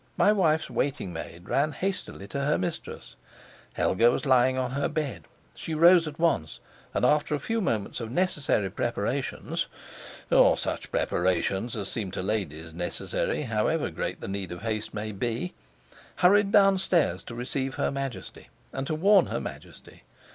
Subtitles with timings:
[0.17, 3.15] My wife's waiting maid ran hastily to her mistress;
[3.73, 6.59] Helga was lying on her bed; she rose at once,
[6.95, 9.67] and after a few moments of necessary preparations
[10.31, 15.11] (or such preparations as seem to ladies necessary, however great the need of haste may
[15.11, 15.53] be)
[16.15, 20.01] hurried downstairs to receive her Majesty and to warn her Majesty.